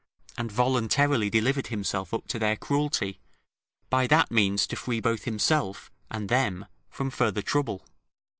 [0.39, 3.19] ]and voluntarily delivered himself up to their cruelty,
[3.91, 7.85] by that means to free both himself and them from further trouble.